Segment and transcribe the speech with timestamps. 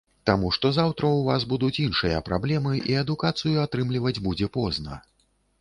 [0.27, 5.03] Таму што заўтра ў вас будуць іншыя праблемы, і адукацыю атрымліваць будзе позна.